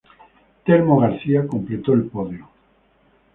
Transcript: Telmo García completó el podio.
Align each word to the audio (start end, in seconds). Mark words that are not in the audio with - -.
Telmo 0.65 0.97
García 0.99 1.45
completó 1.45 1.93
el 1.93 2.05
podio. 2.07 2.49